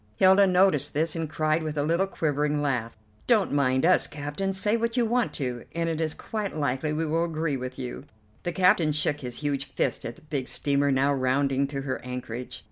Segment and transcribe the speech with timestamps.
[0.15, 4.75] Hilda noticed this and cried with a little quivering laugh: "Don't mind us, captain; say
[4.75, 8.05] what you want to, and it is quite likely we will agree with you."
[8.41, 12.59] The captain shook his huge fist at the big steamer now rounding to her anchorage.